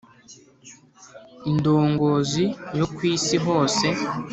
[1.51, 2.45] indongoozi
[2.79, 3.85] yo ku isi hose